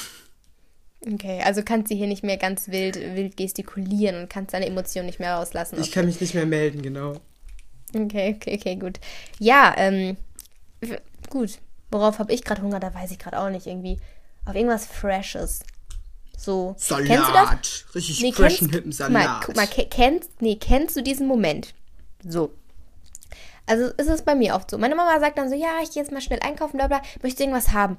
[1.14, 5.06] Okay, also kannst du hier nicht mehr ganz wild, wild gestikulieren und kannst deine Emotionen
[5.06, 5.80] nicht mehr rauslassen.
[5.80, 7.14] Ich kann mich nicht mehr melden, genau.
[7.94, 9.00] Okay, okay, okay, gut.
[9.38, 10.16] Ja, ähm,
[11.28, 11.58] gut.
[11.90, 12.80] Worauf habe ich gerade Hunger?
[12.80, 13.98] Da weiß ich gerade auch nicht irgendwie.
[14.46, 15.60] Auf irgendwas Freshes.
[16.36, 16.74] So.
[16.78, 17.06] Salat.
[17.06, 17.94] Kennst du das?
[17.94, 19.42] Richtig Nee, freshen, kennst, hippen guck mal, Salat.
[19.44, 21.74] guck mal, ke- kennst, nee, kennst du diesen Moment?
[22.26, 22.52] So.
[23.66, 24.78] Also ist es bei mir oft so.
[24.78, 27.42] Meine Mama sagt dann so, ja, ich gehe jetzt mal schnell einkaufen, bla bla, möchte
[27.42, 27.98] irgendwas haben.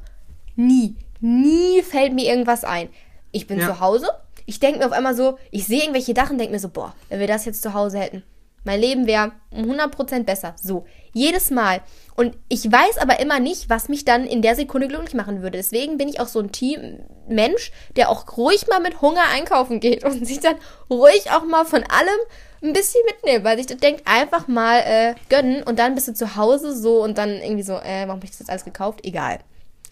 [0.55, 2.89] Nie, nie fällt mir irgendwas ein.
[3.31, 3.67] Ich bin Ja.
[3.67, 4.09] zu Hause,
[4.45, 7.19] ich denke mir auf einmal so, ich sehe irgendwelche Sachen, denke mir so, boah, wenn
[7.19, 8.23] wir das jetzt zu Hause hätten,
[8.63, 10.55] mein Leben wäre um 100% besser.
[10.61, 11.81] So, jedes Mal.
[12.15, 15.57] Und ich weiß aber immer nicht, was mich dann in der Sekunde glücklich machen würde.
[15.57, 19.79] Deswegen bin ich auch so ein Team Mensch, der auch ruhig mal mit Hunger einkaufen
[19.79, 20.55] geht und sich dann
[20.89, 22.19] ruhig auch mal von allem
[22.63, 26.13] ein bisschen mitnehmen, weil sich das denkt, einfach mal äh, gönnen und dann bist du
[26.13, 28.99] zu Hause so und dann irgendwie so, äh, warum habe ich das jetzt alles gekauft?
[29.03, 29.39] Egal.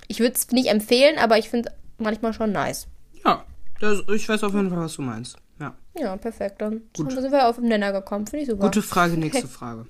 [0.08, 2.88] Ich würde es nicht empfehlen, aber ich finde es manchmal schon nice.
[3.26, 3.44] Ja,
[3.80, 5.38] das, ich weiß auf jeden Fall, was du meinst.
[5.60, 5.76] Ja.
[5.98, 6.62] Ja, perfekt.
[6.62, 8.28] Dann sind wir auf den Nenner gekommen.
[8.28, 8.66] Finde ich super.
[8.66, 9.86] Gute Frage, nächste Frage.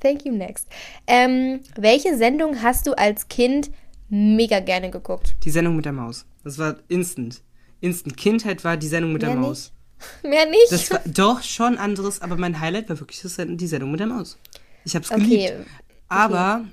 [0.00, 0.68] Thank you, next.
[1.06, 3.70] Ähm, welche Sendung hast du als Kind
[4.08, 5.36] mega gerne geguckt?
[5.44, 6.26] Die Sendung mit der Maus.
[6.44, 7.42] Das war instant.
[7.80, 8.16] Instant.
[8.16, 9.72] Kindheit war die Sendung mit der Mehr Maus.
[10.22, 10.70] Mehr nicht?
[10.70, 14.38] Das war doch schon anderes, aber mein Highlight war wirklich die Sendung mit der Maus.
[14.84, 15.52] Ich hab's geliebt.
[15.52, 15.64] okay.
[16.08, 16.64] Aber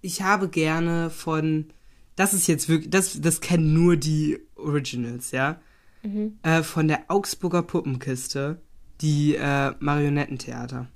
[0.00, 1.66] ich habe gerne von,
[2.14, 5.60] das ist jetzt wirklich, das, das kennen nur die Originals, ja.
[6.06, 6.38] Mhm.
[6.42, 8.60] Äh, von der Augsburger Puppenkiste,
[9.00, 10.88] die äh, Marionettentheater.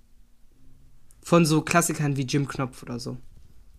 [1.23, 3.17] Von so Klassikern wie Jim Knopf oder so.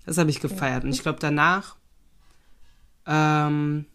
[0.06, 0.84] Das habe ich gefeiert.
[0.84, 1.78] Und ich glaube danach,
[3.06, 3.86] ähm,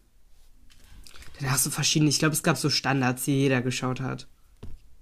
[1.40, 4.27] danach so verschiedene, ich glaube es gab so Standards, die jeder geschaut hat.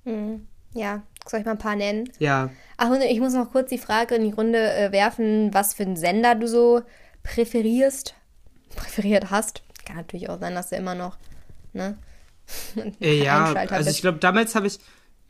[0.04, 0.46] Hm.
[0.74, 2.10] Ja, soll ich mal ein paar nennen?
[2.18, 5.74] Ja, Ach, und ich muss noch kurz die Frage in die Runde äh, werfen, was
[5.74, 6.82] für einen Sender du so
[7.22, 8.14] präferierst,
[8.74, 9.62] präferiert hast.
[9.84, 11.16] Kann natürlich auch sein, dass du immer noch,
[11.72, 11.96] ne?
[13.00, 14.78] Äh, ja, also ich glaube, damals habe ich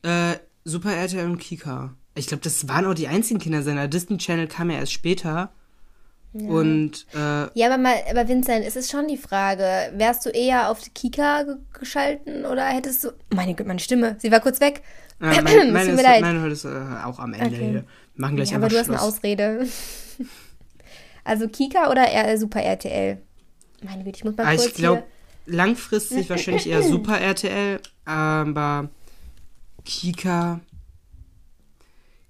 [0.02, 1.94] äh, Super RTL und Kika.
[2.14, 3.88] Ich glaube, das waren auch die einzigen Kindersender.
[3.88, 5.52] Disney Channel kam ja erst später.
[6.32, 7.18] Und äh,
[7.54, 10.90] Ja, aber mal, aber Vincent, es ist schon die Frage, wärst du eher auf die
[10.90, 13.10] Kika ge geschalten oder hättest du.
[13.32, 14.82] Meine Güte, meine Stimme, sie war kurz weg.
[15.20, 16.20] äh, mein, meine, ist, leid.
[16.22, 16.70] meine heute ist äh,
[17.04, 17.70] auch am Ende Okay.
[17.70, 17.84] hier.
[18.16, 19.14] Machen gleich Ja, aber einfach du hast eine Schluss.
[19.14, 19.66] Ausrede.
[21.24, 23.18] also Kika oder eher Super RTL?
[23.82, 25.04] Meine Güte, ich muss mal Ah, kurz ich glaube,
[25.46, 28.88] langfristig wahrscheinlich eher Super RTL, aber
[29.84, 30.60] Kika.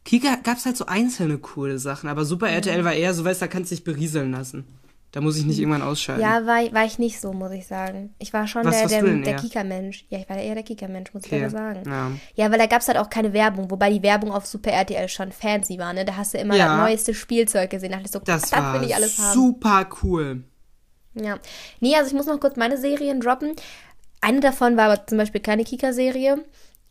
[0.04, 3.40] Kika gab es halt so einzelne coole Sachen, aber Super RTL war eher so, weißt
[3.40, 4.64] du, da kannst du dich berieseln lassen.
[5.12, 6.20] Da muss ich nicht irgendwann ausschalten.
[6.22, 8.12] Ja, war, war ich nicht so, muss ich sagen.
[8.18, 9.36] Ich war schon Was der, der, der?
[9.36, 10.06] Kika-Mensch.
[10.08, 11.82] Ja, ich war eher der Kika-Mensch, muss ich Okay, leider sagen.
[11.86, 12.10] Ja.
[12.34, 15.08] Ja, weil da gab es halt auch keine Werbung, wobei die Werbung auf Super RTL
[15.08, 16.04] schon fancy war, ne?
[16.04, 16.66] Da hast du immer Ja.
[16.66, 17.90] das neueste Spielzeug gesehen.
[17.92, 19.34] Da dachte ich so, Das, das war will ich alles haben.
[19.34, 20.42] super cool.
[21.14, 21.38] Ja.
[21.80, 23.54] Nee, also ich muss noch kurz meine Serien droppen.
[24.20, 26.44] Eine davon war aber zum Beispiel keine Kika-Serie.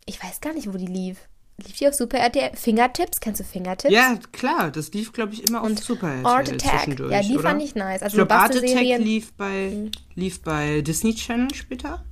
[0.06, 1.18] Ich weiß gar nicht, wo die lief.
[1.58, 2.50] Lief die auf Super RTL?
[2.56, 3.20] Fingertips?
[3.20, 3.92] Kennst du Fingertips?
[3.92, 6.98] Ja, klar, das lief, glaube ich, immer auf Super RTL Art Attack.
[7.10, 7.42] Ja, die oder?
[7.48, 7.98] fand ich nice.
[7.98, 12.04] Ich Also glaube, Art Attack lief bei, lief bei Disney Channel später.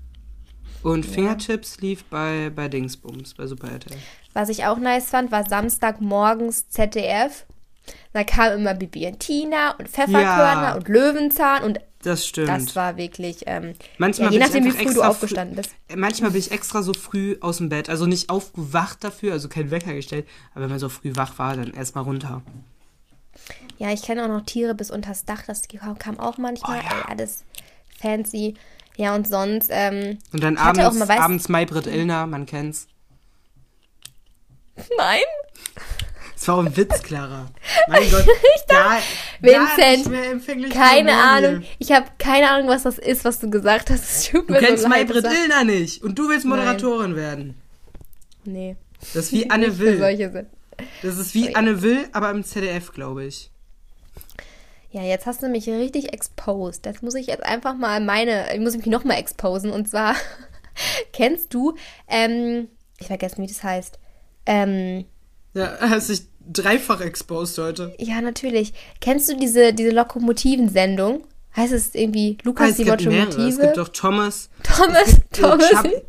[0.83, 3.97] Und Fingertips lief bei, bei Dingsbums, bei Super RTL.
[4.33, 7.45] Was ich auch nice fand, war Samstagmorgens ZDF.
[8.13, 10.75] Da kam immer Bibi und Tina und Pfefferkörner Ja.
[10.75, 12.49] und Löwenzahn und Das stimmt.
[12.49, 15.57] das war wirklich, ähm, Manchmal ja, je bin ich nachdem, wie früh du extra aufgestanden
[15.57, 15.71] bist.
[15.95, 19.71] Manchmal bin ich extra so früh aus dem Bett, also nicht aufgewacht dafür, also kein
[19.71, 22.43] Wecker gestellt, aber wenn man so früh wach war, dann erstmal runter.
[23.79, 25.63] Ja, ich kenne auch noch Tiere bis unters Dach, das
[25.99, 26.81] kam auch manchmal.
[26.81, 27.05] Oh ja.
[27.09, 27.45] Alles
[28.01, 28.55] fancy.
[28.97, 32.89] Ja, und sonst, ähm, Und dann abends, auch mal, abends Maybrit Illner, man kennt's.
[34.97, 35.23] nein.
[36.43, 37.47] Das war ein Witz, Clara.
[37.87, 38.27] Mein Gott.
[38.67, 38.99] gar,
[39.39, 41.13] Vincent, gar nicht Keine.
[41.13, 41.63] Ahnung.
[41.79, 44.33] Ich habe keine Ahnung, was das ist, was du gesagt hast.
[44.33, 44.89] Du kennst so.
[44.89, 47.55] Maybrit Illner nicht und du willst Moderatorin werden.
[48.43, 48.75] Nee.
[49.15, 50.49] Das ist wie Anne Will.
[51.01, 51.55] Das ist wie Sorry.
[51.55, 53.53] Anne Will, aber im ZDF, glaube ich.
[54.91, 56.87] Ja, jetzt hast du mich richtig exposed.
[56.87, 59.71] Jetzt muss ich jetzt einfach mal meine, ich muss mich nochmal exposen.
[59.71, 60.17] Und zwar,
[61.13, 61.77] kennst du,
[62.09, 62.67] ähm,
[62.99, 64.01] ich vergesse, wie das heißt.
[64.45, 65.05] Ähm,
[65.55, 67.95] Ja, hast dich dreifach exposed heute.
[67.99, 68.73] ja, natürlich.
[69.01, 71.25] Kennst du diese, diese Lokomotivensendung?
[71.55, 72.99] Heißt es irgendwie Lukas es die mehrere.
[73.03, 73.05] Es
[73.37, 73.61] Lokomotive?
[73.63, 74.49] gibt doch Thomas.
[74.63, 75.71] Thomas, äh, Thomas.
[75.71, 76.03] Chuck-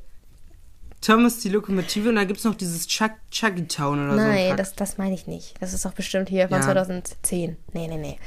[1.02, 4.22] Thomas die Lokomotive und da gibt es noch dieses Chuck, Chuggy Town oder so.
[4.22, 5.54] ein Nein, das, das meine ich nicht.
[5.60, 6.64] Das ist doch bestimmt hier von Ja.
[6.64, 7.58] 2010.
[7.74, 8.18] Nee, nee, nee.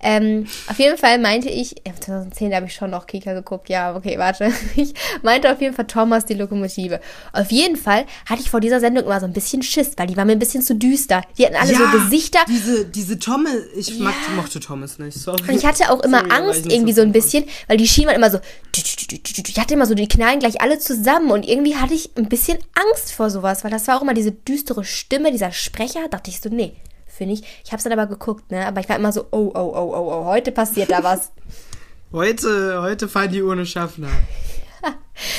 [0.00, 3.68] Ähm, auf jeden Fall meinte ich, äh, 2010 habe ich schon noch Kika geguckt.
[3.68, 4.52] Ja, okay, warte.
[4.76, 7.00] Ich meinte auf jeden Fall Thomas die Lokomotive.
[7.32, 10.16] Auf jeden Fall hatte ich vor dieser Sendung immer so ein bisschen Schiss, weil die
[10.16, 11.22] war mir ein bisschen zu düster.
[11.38, 12.40] Die hatten alle ja, so Gesichter.
[12.46, 15.40] Diese, diese Thomas, ich mag, mochte Thomas nicht, sorry.
[15.48, 17.86] Und ich hatte auch immer Sorry, da Angst irgendwie so so ein bisschen, weil die
[17.86, 18.40] schienen immer so.
[18.74, 22.58] Ich hatte immer so, die knallen gleich alle zusammen und irgendwie hatte ich ein bisschen
[22.74, 26.08] Angst vor sowas, weil das war auch immer diese düstere Stimme, dieser Sprecher.
[26.10, 26.72] Dachte ich so, nee,
[27.16, 27.42] finde ich.
[27.64, 28.66] Ich habe es dann aber geguckt, ne?
[28.66, 31.32] Aber ich war immer so, oh, oh, oh, oh, oh, heute passiert da was.
[32.12, 34.08] Heute, heute fahren die ohne Schaffner.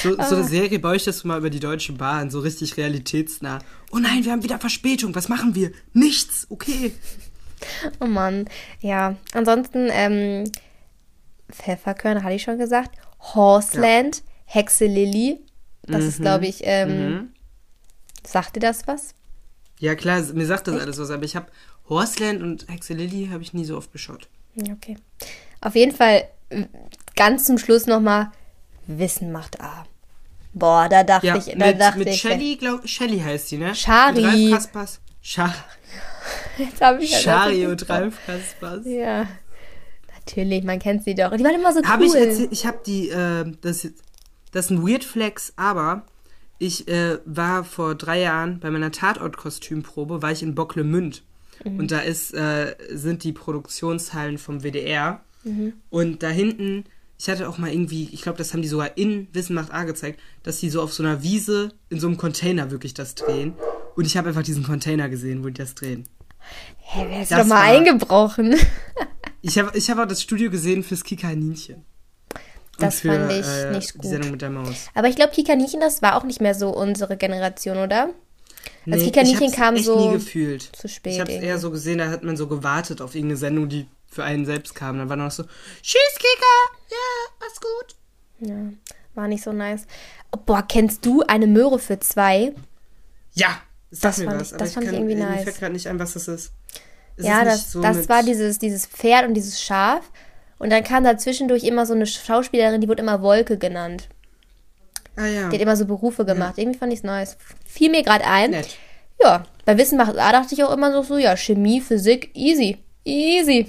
[0.03, 0.27] So, so Ah.
[0.31, 3.59] eine Serie bräuchtest du mal über die Deutsche Bahn, so richtig realitätsnah.
[3.91, 5.71] Oh nein, wir haben wieder Verspätung, was machen wir?
[5.93, 6.91] Nichts, okay.
[8.01, 8.45] Oh Mann.
[8.81, 10.51] Ja, ansonsten, ähm,
[11.51, 12.97] Pfefferkörner hatte ich schon gesagt.
[13.19, 15.39] Horseland, Hexe Lilly.
[15.83, 17.29] Das ist, glaube ich, ähm, Mhm.
[18.25, 19.13] sagt dir das was?
[19.79, 21.47] Ja klar, mir sagt das alles was, aber ich habe
[21.89, 24.27] Horseland und Hexe Lilly habe ich nie so oft geschaut.
[24.55, 24.97] Ja, okay.
[25.61, 26.27] Auf jeden Fall
[27.15, 28.31] ganz zum Schluss nochmal
[28.87, 29.85] Wissen macht A.
[30.53, 33.57] Boah, da dachte Ja, ich, da mit, dachte mit ich, Shelly, glaub Shelly heißt die,
[33.57, 33.75] ne?
[33.75, 34.21] Shari.
[34.21, 34.99] Mit Ralf Kaspers.
[35.21, 35.53] Scha
[36.57, 38.85] jetzt habe ich Shari und Ralf Kaspers.
[38.85, 39.27] Ja,
[40.15, 41.35] natürlich, man kennt sie doch.
[41.35, 42.15] Die waren immer so cool.
[42.15, 43.87] Ich ich habe die, äh, das,
[44.51, 46.05] das ist ein Weird Flex, aber
[46.59, 51.23] ich äh, war vor drei Jahren bei meiner Tatort-Kostümprobe, war ich in Bocklemünd.
[51.63, 51.79] Mhm.
[51.79, 55.21] Und da ist, äh, sind die Produktionshallen vom WDR.
[55.43, 55.73] Mhm.
[55.89, 56.85] Und da hinten,
[57.19, 59.83] ich hatte auch mal irgendwie, ich glaube, das haben die sogar in Wissen macht A
[59.83, 63.53] gezeigt, dass die so auf so einer Wiese in so einem Container wirklich das drehen.
[63.95, 66.03] Und ich habe einfach diesen Container gesehen, wo die das drehen.
[66.79, 68.55] Hä, wer ist Das doch mal war- eingebrochen?
[69.41, 71.83] Ich habe ich hab auch das Studio gesehen fürs Kikaninchen.
[72.79, 74.07] Das für, fand ich äh, nicht Die gut.
[74.09, 74.75] Sendung mit der Maus.
[74.93, 78.09] Aber ich glaube, Kikaninchen, das war auch nicht mehr so unsere Generation, oder?
[78.85, 80.69] Das Nee, Kikaninchen ich hab's kam echt so nie gefühlt.
[80.75, 83.37] zu spät Ich habe es eher so gesehen, da hat man so gewartet auf irgendeine
[83.37, 84.97] Sendung, die für einen selbst kam.
[84.97, 85.43] Dann war noch so,
[85.81, 87.95] Tschüss, Kika, ja, mach's gut.
[88.49, 88.55] Ja,
[89.15, 89.85] war nicht so nice.
[90.31, 92.53] Oh, boah, kennst du eine Möhre für zwei?
[93.33, 93.61] Ja,
[93.91, 94.51] sag Das mir fand was.
[94.51, 95.43] ich- das fand ich irgendwie Mir nice.
[95.43, 96.51] fällt gerade nicht ein, was das ist.
[97.15, 100.01] Ist ja, das, so das war dieses, dieses Pferd und dieses Schaf.
[100.59, 104.07] Und dann kam da zwischendurch immer so eine Schauspielerin, die wurde immer Wolke genannt.
[105.15, 106.57] Ah ja, Die hat immer so Berufe gemacht.
[106.57, 107.37] Irgendwie fand ich es nice.
[107.65, 108.51] Fiel mir gerade ein.
[108.51, 108.77] nett.
[109.21, 112.77] Ja, bei Wissen macht A dachte ich auch immer so, so, ja, Chemie, Physik, easy.
[113.03, 113.67] Easy.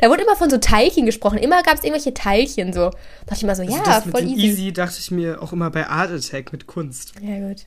[0.00, 1.38] Da wurde immer von so Teilchen gesprochen.
[1.38, 2.90] Immer gab es irgendwelche Teilchen so.
[2.90, 4.46] Da dachte ich immer so, Also ja, das mit voll dem easy.
[4.46, 7.12] easy dachte ich mir auch immer bei Art Attack mit Kunst.
[7.22, 7.66] Ja, gut.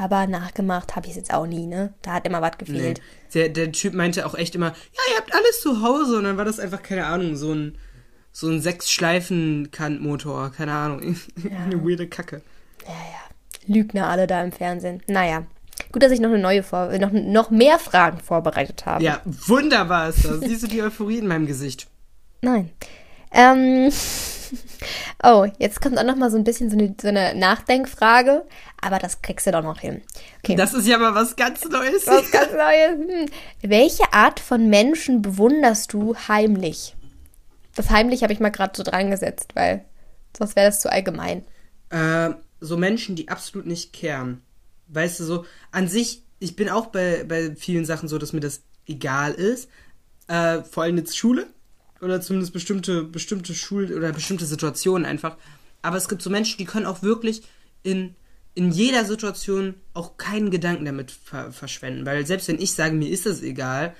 [0.00, 1.92] Aber nachgemacht habe ich es jetzt auch nie, ne?
[2.02, 2.64] Da hat immer was Nee.
[2.66, 3.00] gefehlt.
[3.34, 6.18] Der, der Typ meinte auch echt immer, ja, ihr habt alles zu Hause.
[6.18, 7.76] Und dann war das einfach, keine Ahnung, so ein,
[8.30, 10.52] so ein Sechs-Schleifen-Kantmotor.
[10.56, 11.00] Keine Ahnung.
[11.64, 12.42] Eine weirde Kacke.
[12.86, 13.74] Ja, ja.
[13.74, 15.02] Lügner alle da im Fernsehen.
[15.08, 15.44] Naja.
[15.92, 19.02] Gut, dass ich noch eine neue Vor noch, noch mehr Fragen vorbereitet habe.
[19.02, 20.40] Ja, wunderbar ist das.
[20.40, 21.88] Siehst du die Euphorie in meinem Gesicht?
[22.40, 22.70] Nein.
[23.32, 23.90] Ähm.
[25.22, 28.44] Oh, jetzt kommt auch noch mal so ein bisschen so eine, so eine Nachdenkfrage,
[28.80, 30.02] aber das kriegst du doch noch hin.
[30.38, 30.54] Okay.
[30.56, 32.06] Das ist ja mal was ganz Neues.
[32.06, 33.08] Was ganz Neues.
[33.08, 33.26] Hm.
[33.62, 36.94] Welche Art von Menschen bewunderst du heimlich?
[37.74, 39.84] Das heimlich habe ich mal gerade so dran gesetzt, weil
[40.36, 41.44] sonst wäre das zu allgemein.
[41.90, 44.42] Äh, so Menschen, die absolut nicht kehren.
[44.88, 48.40] Weißt du, so an sich, ich bin auch bei, bei vielen Sachen so, dass mir
[48.40, 49.68] das egal ist.
[50.28, 51.46] Äh, vor allem jetzt Schule.
[52.00, 55.36] Oder zumindest bestimmte, bestimmte Schul- oder bestimmte Situationen einfach.
[55.82, 57.42] Aber es gibt so Menschen, die können auch wirklich
[57.82, 58.14] in,
[58.54, 62.06] in jeder Situation auch keinen Gedanken damit ver verschwenden.
[62.06, 63.94] Weil selbst wenn ich sage, mir ist das egal,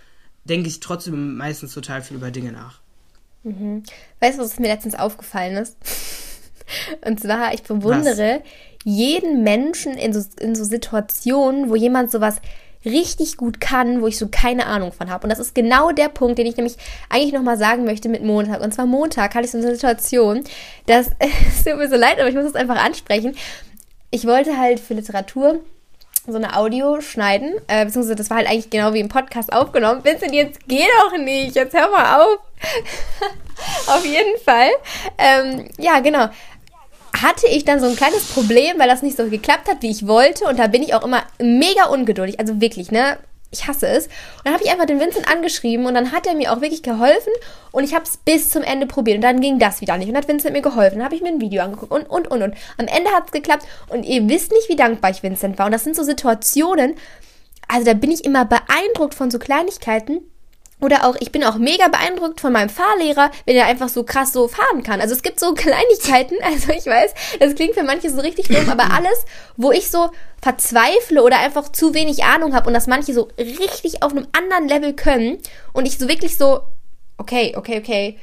[0.44, 2.80] denke ich trotzdem meistens total viel über Dinge nach.
[3.42, 3.82] Mhm.
[4.20, 5.76] Weißt du, was mir letztens aufgefallen ist?
[7.04, 8.48] Und zwar, ich bewundere was?
[8.84, 12.36] jeden Menschen in so, in so Situationen, wo jemand sowas
[12.90, 15.24] richtig gut kann, wo ich so keine Ahnung von habe.
[15.24, 16.76] Und das ist genau der Punkt, den ich nämlich
[17.08, 18.60] eigentlich nochmal sagen möchte mit Montag.
[18.60, 20.44] Und zwar Montag hatte ich so eine Situation,
[20.86, 23.36] dass, es tut mir so leid, aber ich muss es einfach ansprechen.
[24.10, 25.60] Ich wollte halt für Literatur
[26.26, 30.04] so eine Audio schneiden, äh, beziehungsweise das war halt eigentlich genau wie im Podcast aufgenommen.
[30.04, 32.38] Vincent, jetzt geh doch nicht, jetzt hör mal auf.
[33.86, 34.70] auf jeden Fall.
[35.16, 36.28] Ähm, ja, genau
[37.22, 40.06] hatte ich dann so ein kleines Problem, weil das nicht so geklappt hat, wie ich
[40.06, 40.44] wollte.
[40.44, 42.40] Und da bin ich auch immer mega ungeduldig.
[42.40, 43.18] Also wirklich, ne?
[43.50, 44.06] Ich hasse es.
[44.06, 44.12] Und
[44.44, 47.32] dann habe ich einfach den Vincent angeschrieben und dann hat er mir auch wirklich geholfen
[47.72, 50.14] und ich habe es bis zum Ende probiert und dann ging das wieder nicht und
[50.14, 50.98] dann hat Vincent mir geholfen.
[50.98, 52.54] Dann habe ich mir ein Video angeguckt und, und, und, und.
[52.76, 55.64] Am Ende hat es geklappt und ihr wisst nicht, wie dankbar ich Vincent war.
[55.64, 56.94] Und das sind so Situationen,
[57.68, 60.30] also da bin ich immer beeindruckt von so Kleinigkeiten,
[60.80, 64.32] oder auch, ich bin auch mega beeindruckt von meinem Fahrlehrer, wenn er einfach so krass
[64.32, 65.00] so fahren kann.
[65.00, 68.68] Also es gibt so Kleinigkeiten, also ich weiß, das klingt für manche so richtig dumm,
[68.70, 69.24] aber alles,
[69.56, 70.10] wo ich so
[70.40, 74.68] verzweifle oder einfach zu wenig Ahnung habe und dass manche so richtig auf einem anderen
[74.68, 75.38] Level können
[75.72, 76.62] und ich so wirklich so,
[77.16, 78.18] okay, okay, okay,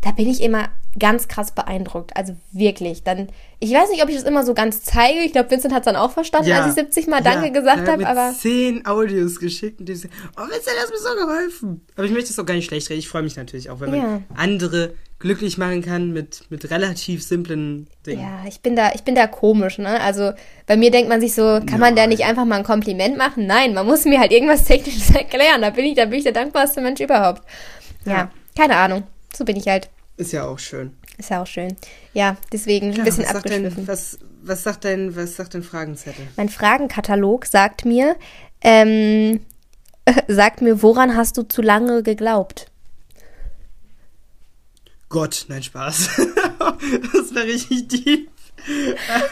[0.00, 2.16] da bin ich immer ganz krass beeindruckt.
[2.16, 3.02] Also wirklich.
[3.02, 3.28] Dann,
[3.60, 5.20] ich weiß nicht, ob ich das immer so ganz zeige.
[5.20, 7.52] Ich glaube, Vincent hat es dann auch verstanden, ja, als ich 70 Mal Danke ja,
[7.52, 8.06] gesagt habe.
[8.06, 11.86] Aber zehn Audios geschickt und die sagen, oh Vincent, hast mir so geholfen.
[11.96, 12.98] Aber ich möchte es auch gar nicht schlecht reden.
[12.98, 14.22] Ich freue mich natürlich auch, wenn man ja.
[14.34, 18.20] andere glücklich machen kann mit, mit relativ simplen Dingen.
[18.20, 20.00] Ja, ich bin da, ich bin da komisch, ne?
[20.00, 20.32] Also
[20.66, 21.80] bei mir denkt man sich so, kann Nein.
[21.80, 23.46] man da nicht einfach mal ein Kompliment machen?
[23.46, 25.62] Nein, man muss mir halt irgendwas Technisches erklären.
[25.62, 27.42] Da bin ich, da bin ich der dankbarste Mensch überhaupt.
[28.04, 28.30] ja.
[28.56, 29.04] keine Ahnung.
[29.32, 29.88] So bin ich halt.
[30.22, 30.92] Ist ja auch schön.
[31.18, 31.76] Ist ja auch schön.
[32.14, 33.86] Ja, deswegen ja, ein bisschen was abgeschliffen.
[33.86, 36.28] Dein, was, was, sagt dein, was sagt dein Fragenzettel?
[36.36, 38.14] Mein Fragenkatalog sagt mir,
[38.60, 39.40] ähm,
[40.28, 42.70] sagt mir, woran hast du zu lange geglaubt?
[45.08, 46.10] Gott, nein, Spaß.
[47.12, 48.28] das wäre richtig tief.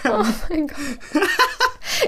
[0.07, 0.77] oh mein Gott.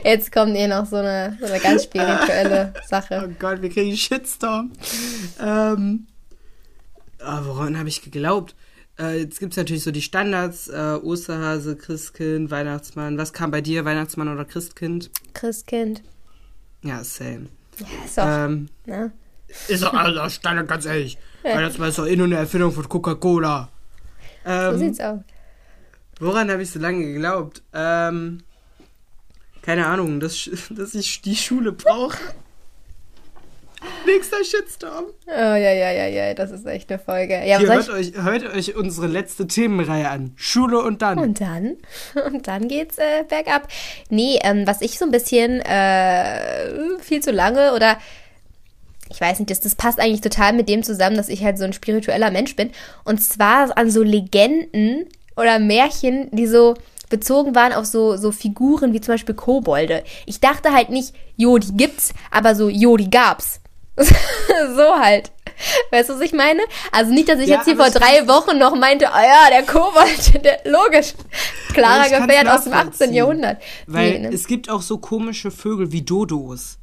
[0.02, 3.28] Jetzt kommt eh noch so eine, so eine ganz spirituelle Sache.
[3.28, 4.72] Oh Gott, wir kriegen Shitstorm.
[5.40, 6.08] Ähm,
[7.20, 8.56] oh, woran habe ich geglaubt?
[8.98, 13.16] Äh, jetzt gibt es natürlich so die Standards, äh, Osterhase, Christkind, Weihnachtsmann.
[13.18, 15.10] Was kam bei dir, Weihnachtsmann oder Christkind?
[15.32, 16.02] Christkind.
[16.82, 17.46] Ja, same.
[17.78, 19.12] Ja, ist auch, ähm, ne?
[19.68, 21.18] Ist doch also Standard, ganz ehrlich.
[21.44, 21.56] Ja.
[21.56, 23.68] Weihnachtsmann ist doch eh nur eine Erfindung von Coca-Cola.
[24.44, 25.20] Ähm, so sieht's aus.
[26.20, 27.62] Woran habe ich so lange geglaubt?
[27.72, 28.42] Ähm,
[29.62, 32.18] keine Ahnung, dass, dass ich die Schule brauche.
[34.06, 35.04] Nächster Shitstorm.
[35.26, 37.34] Oh, ja, ja, ja, ja, das ist echt eine Folge.
[37.34, 40.32] Ja, Hier, hört, euch, hört euch unsere letzte Themenreihe an.
[40.36, 41.18] Schule und dann.
[41.18, 41.76] Und dann?
[42.32, 43.68] Und dann geht's äh, bergab.
[44.08, 47.98] Nee, ähm, was ich so ein bisschen äh, viel zu lange oder
[49.10, 51.64] ich weiß nicht, das, das passt eigentlich total mit dem zusammen, dass ich halt so
[51.64, 52.70] ein spiritueller Mensch bin.
[53.04, 56.74] Und zwar an so Legenden oder Märchen, die so
[57.10, 60.02] bezogen waren auf so, so Figuren wie zum Beispiel Kobolde.
[60.24, 63.60] Ich dachte halt nicht, jo, die gibt's, aber so, jo, die gab's.
[64.76, 65.30] so halt.
[65.90, 66.62] Weißt du, was ich meine?
[66.90, 69.62] Also nicht, dass ich ja, jetzt hier vor drei Wochen noch meinte, oh ja, der
[69.62, 71.14] Kobold, der, logisch.
[71.72, 73.12] Klarer Gefährt aus dem 18.
[73.12, 73.62] Jahrhundert.
[73.86, 74.34] Weil nee, ne?
[74.34, 76.78] es gibt auch so komische Vögel wie Dodos.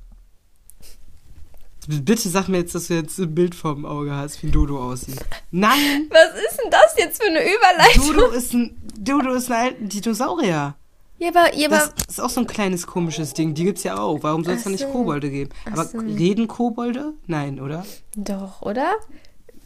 [1.88, 4.80] Bitte sag mir jetzt, dass du jetzt ein Bild vorm Auge hast, wie ein Dodo
[4.80, 5.19] aussieht.
[5.50, 6.08] Nein!
[6.12, 8.15] Was ist denn das jetzt für eine Überleitung?
[8.15, 10.76] Dodo ist ein, Dodo ist ein Dinosaurier.
[11.20, 13.54] Ja, aber, ja, aber das ist auch so ein kleines komisches Ding.
[13.54, 14.24] Die gibt's ja auch.
[14.24, 15.50] Warum soll es da nicht Kobolde geben?
[15.70, 16.00] aber so.
[16.00, 17.14] reden Kobolde?
[17.28, 17.86] Nein, oder?
[18.16, 18.94] Doch, oder?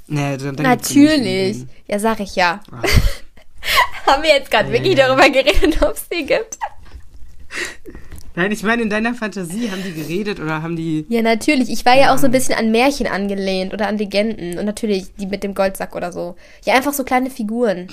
[0.07, 1.65] Nee, dann, dann Natürlich.
[1.87, 2.59] Ja, sag ich ja.
[2.71, 2.81] Ah.
[4.11, 4.79] Haben wir jetzt gerade nee.
[4.79, 6.57] wirklich darüber geredet, ob es die gibt?
[8.35, 11.05] Nein, ich meine, in deiner Fantasie haben die geredet oder haben die.
[11.07, 11.69] Ja, natürlich.
[11.69, 14.57] Ich war ja, ja auch so ein bisschen an Märchen angelehnt oder an Legenden.
[14.57, 16.35] Und natürlich die mit dem Goldsack oder so.
[16.65, 17.87] Ja, einfach so kleine Figuren.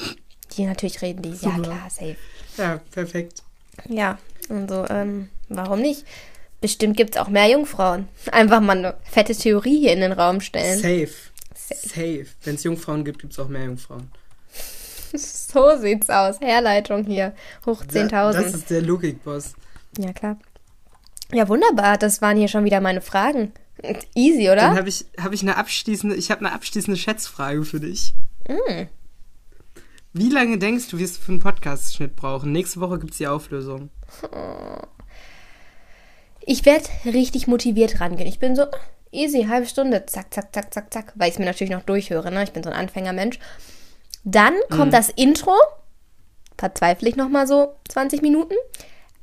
[0.56, 1.34] Die natürlich reden die.
[1.34, 1.56] Super.
[1.56, 2.16] Ja, klar, safe.
[2.56, 3.42] Ja, perfekt.
[3.88, 6.04] Ja, also, ähm, warum nicht?
[6.60, 8.08] Bestimmt gibt es auch mehr Jungfrauen.
[8.32, 10.78] Einfach mal eine fette Theorie hier in den Raum stellen.
[10.78, 11.10] Safe.
[11.54, 11.88] Safe.
[11.88, 12.26] Safe.
[12.44, 14.10] Wenn es Jungfrauen gibt, gibt es auch mehr Jungfrauen.
[15.14, 16.40] so sieht's aus.
[16.40, 17.34] Herleitung hier.
[17.66, 18.32] Hoch 10.000.
[18.32, 19.54] Das ist der Logikboss.
[19.98, 20.38] Ja, klar.
[21.32, 21.96] Ja, wunderbar.
[21.96, 23.52] Das waren hier schon wieder meine Fragen.
[24.14, 24.56] Easy, oder?
[24.56, 28.14] Dann habe ich, hab ich eine abschließende, ich habe eine abschließende Schätzfrage für dich.
[28.46, 28.86] Mm.
[30.12, 32.50] Wie lange denkst du, wirst du für einen Podcast-Schnitt brauchen?
[32.50, 33.90] Nächste Woche gibt es die Auflösung.
[36.40, 38.26] Ich werde richtig motiviert rangehen.
[38.26, 38.66] Ich bin so,
[39.12, 42.32] easy, halbe Stunde, zack, zack, zack, zack, zack, weil ich es mir natürlich noch durchhöre.
[42.32, 42.42] Ne?
[42.42, 43.38] Ich bin so ein Anfängermensch.
[44.24, 44.96] Dann kommt mhm.
[44.96, 45.54] das Intro.
[46.58, 48.54] Verzweifle ich nochmal so 20 Minuten.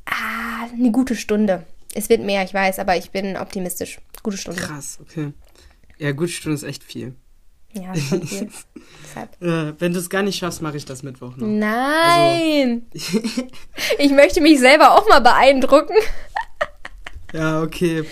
[0.06, 1.66] Ah, eine gute Stunde.
[1.96, 4.00] Es wird mehr, ich weiß, aber ich bin optimistisch.
[4.24, 4.62] Gute Stunde.
[4.62, 5.34] Krass, okay.
[5.98, 7.16] Ja, gute Stunde ist echt viel.
[7.82, 8.50] Ja, schon viel.
[9.42, 11.48] Äh, wenn du es gar nicht schaffst, mache ich das Mittwoch noch.
[11.48, 12.86] Nein!
[12.94, 15.96] ich möchte mich selber auch mal beeindrucken.
[17.34, 18.06] Ja, okay.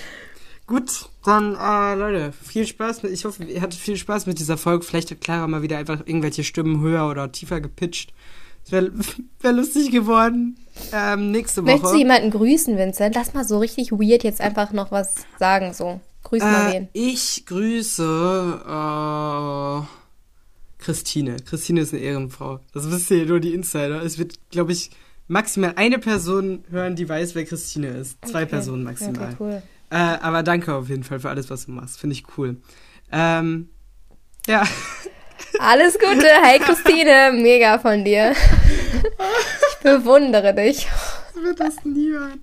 [0.68, 3.04] Gut, dann, äh, Leute, viel Spaß.
[3.04, 4.84] Mit, ich hoffe, ihr hattet viel Spaß mit dieser Folge.
[4.84, 8.14] Vielleicht hat Clara mal wieder einfach irgendwelche Stimmen höher oder tiefer gepitcht.
[8.64, 8.92] Das wäre
[9.40, 10.58] wär lustig geworden.
[10.92, 11.72] Ähm, nächste Woche.
[11.72, 13.16] Möchtest du jemanden grüßen, Vincent?
[13.16, 16.02] Lass mal so richtig weird jetzt einfach noch was sagen, so.
[16.26, 16.90] Grüß mal äh, wen.
[16.94, 19.82] ich grüße äh,
[20.84, 21.38] Christine.
[21.46, 22.60] Christine ist eine Ehrenfrau.
[22.74, 24.02] Das wisst ihr nur die Insider.
[24.04, 24.92] Es wird, glaube ich,
[25.28, 28.18] maximal eine Person hören, die weiß, wer Christine ist.
[28.26, 28.50] Zwei Okay.
[28.52, 29.30] Personen maximal.
[29.34, 29.62] Okay, cool.
[29.92, 32.00] Äh, aber danke auf jeden Fall für alles, was du machst.
[32.00, 32.58] Finde ich cool.
[33.12, 33.70] Ähm,
[34.48, 34.64] ja,
[35.60, 36.28] Alles Gute.
[36.44, 37.32] Hey, Christine.
[37.34, 38.34] Mega von dir.
[39.70, 40.88] Ich bewundere dich.
[41.36, 42.42] ich wird das nie hören.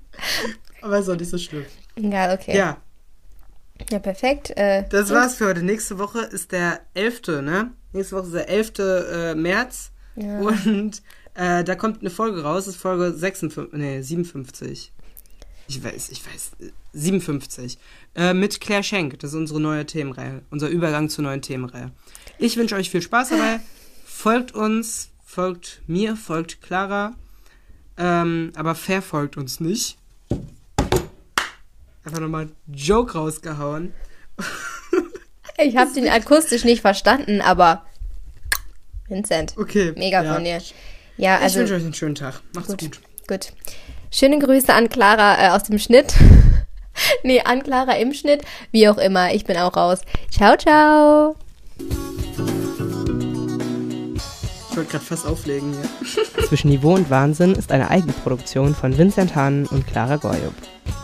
[0.80, 1.64] Aber ist auch nicht so schlimm.
[1.98, 2.56] Ja, okay.
[2.56, 2.76] Ja,
[3.90, 4.50] Ja, perfekt.
[4.56, 5.62] Äh, das war's für heute.
[5.62, 7.72] Nächste Woche ist der 11., ne?
[7.92, 8.72] Nächste Woche ist der 11.
[8.78, 9.92] Äh, März.
[10.16, 10.38] Ja.
[10.40, 11.02] Und
[11.34, 14.92] äh, da kommt eine Folge raus, das ist Folge 56, nee, 57.
[15.68, 17.78] Ich weiß, ich weiß, äh, 57.
[18.14, 21.90] Äh, mit Claire Schenk, das ist unsere neue Themenreihe, unser Übergang zur neuen Themenreihe.
[22.38, 23.60] Ich wünsche euch viel Spaß dabei.
[24.04, 27.14] Folgt uns, folgt mir, folgt Clara.
[27.96, 29.98] Ähm, aber verfolgt uns nicht.
[32.04, 33.94] Einfach nochmal Joke rausgehauen.
[35.58, 37.84] Ich habe den akustisch nicht verstanden, aber
[39.08, 39.92] Vincent, Okay.
[39.96, 40.34] mega ja.
[40.34, 40.60] von dir.
[41.16, 42.40] Ja, Ich also wünsche euch einen schönen Tag.
[42.54, 42.80] Macht's gut.
[42.80, 43.00] gut.
[43.28, 43.52] gut.
[44.10, 46.14] Schöne Grüße an Clara äh, aus dem Schnitt.
[47.22, 48.42] nee, an Clara im Schnitt.
[48.70, 50.00] Wie auch immer, ich bin auch raus.
[50.30, 51.36] Ciao, ciao.
[54.72, 56.24] Ich wollte gerade fast auflegen hier.
[56.48, 60.54] Zwischen Niveau und Wahnsinn ist eine Eigenproduktion von Vincent Hahn und Clara Goyub.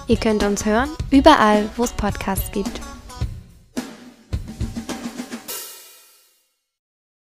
[0.06, 2.80] Ihr könnt uns hören, überall, wo es Podcasts gibt.